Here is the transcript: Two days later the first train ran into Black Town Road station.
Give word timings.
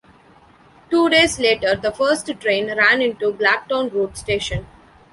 Two 0.89 1.09
days 1.09 1.37
later 1.39 1.75
the 1.75 1.91
first 1.91 2.25
train 2.39 2.75
ran 2.75 3.03
into 3.03 3.31
Black 3.33 3.69
Town 3.69 3.87
Road 3.89 4.17
station. 4.17 4.65